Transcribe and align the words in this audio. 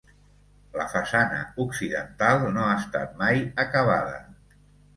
La 0.77 0.87
façana 0.93 1.41
occidental 1.67 2.43
no 2.57 2.65
ha 2.71 2.73
estat 2.81 3.15
mai 3.23 3.41
acabada. 3.69 4.21